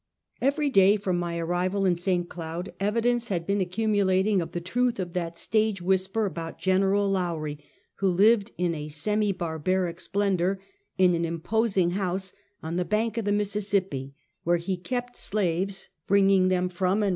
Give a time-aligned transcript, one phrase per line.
[0.41, 2.27] EvEEY day, from my arrival in St.
[2.27, 6.81] Cloud, evidence had been accumulating of the truth of that stage whis per about Gen.
[6.81, 7.59] Lowrie,
[7.97, 10.59] who lived in a semi barbaric splendor,
[10.97, 12.33] in an imposing house
[12.63, 16.69] on the bank of the Mis sissippi, where he kept slaves, bringing them from and
[16.69, 17.09] 173 Half a Century.